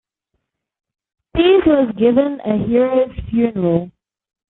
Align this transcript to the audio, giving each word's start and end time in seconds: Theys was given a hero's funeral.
Theys 1.35 1.61
was 1.67 1.93
given 1.95 2.39
a 2.43 2.57
hero's 2.65 3.11
funeral. 3.29 3.91